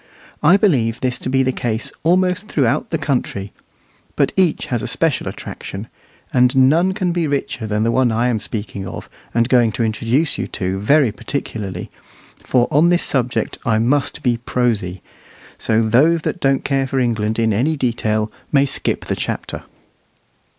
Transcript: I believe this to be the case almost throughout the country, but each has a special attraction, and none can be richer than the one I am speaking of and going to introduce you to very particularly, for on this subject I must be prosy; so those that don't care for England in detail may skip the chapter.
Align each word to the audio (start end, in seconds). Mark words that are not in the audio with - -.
I 0.41 0.57
believe 0.57 0.99
this 0.99 1.19
to 1.19 1.29
be 1.29 1.43
the 1.43 1.51
case 1.51 1.91
almost 2.01 2.47
throughout 2.47 2.89
the 2.89 2.97
country, 2.97 3.53
but 4.15 4.31
each 4.35 4.65
has 4.73 4.81
a 4.81 4.87
special 4.87 5.27
attraction, 5.27 5.87
and 6.33 6.55
none 6.55 6.93
can 6.95 7.11
be 7.11 7.27
richer 7.27 7.67
than 7.67 7.83
the 7.83 7.91
one 7.91 8.11
I 8.11 8.27
am 8.27 8.39
speaking 8.39 8.87
of 8.87 9.07
and 9.35 9.47
going 9.47 9.71
to 9.73 9.83
introduce 9.83 10.39
you 10.39 10.47
to 10.47 10.79
very 10.79 11.11
particularly, 11.11 11.91
for 12.35 12.67
on 12.71 12.89
this 12.89 13.03
subject 13.03 13.59
I 13.63 13.77
must 13.77 14.23
be 14.23 14.37
prosy; 14.37 15.03
so 15.59 15.83
those 15.83 16.23
that 16.23 16.39
don't 16.39 16.65
care 16.65 16.87
for 16.87 16.99
England 16.99 17.37
in 17.37 17.51
detail 17.77 18.31
may 18.51 18.65
skip 18.65 19.05
the 19.05 19.15
chapter. 19.15 19.65